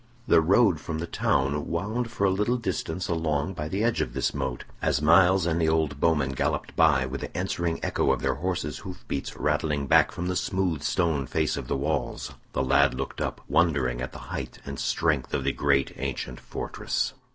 The 0.27 0.41
road 0.41 0.79
from 0.79 0.97
the 0.97 1.05
town 1.05 1.69
wound 1.69 2.09
for 2.09 2.23
a 2.25 2.31
little 2.31 2.57
distance 2.57 3.07
along 3.07 3.53
by 3.53 3.67
the 3.67 3.83
edge 3.83 4.01
of 4.01 4.13
this 4.13 4.33
moat. 4.33 4.63
As 4.81 4.99
Myles 4.99 5.45
and 5.45 5.61
the 5.61 5.69
old 5.69 5.99
bowman 5.99 6.31
galloped 6.31 6.75
by, 6.75 7.05
with 7.05 7.21
the 7.21 7.37
answering 7.37 7.79
echo 7.83 8.11
of 8.11 8.19
their 8.21 8.33
horses' 8.33 8.79
hoof 8.79 9.05
beats 9.07 9.37
rattling 9.37 9.85
back 9.85 10.11
from 10.11 10.25
the 10.25 10.35
smooth 10.35 10.81
stone 10.81 11.27
face 11.27 11.55
of 11.55 11.67
the 11.67 11.77
walls, 11.77 12.31
the 12.53 12.63
lad 12.63 12.95
looked 12.95 13.21
up, 13.21 13.41
wondering 13.47 14.01
at 14.01 14.11
the 14.11 14.17
height 14.33 14.57
and 14.65 14.79
strength 14.79 15.35
of 15.35 15.43
the 15.43 15.53
great 15.53 15.93
ancient 15.97 16.39
fortress. 16.39 17.13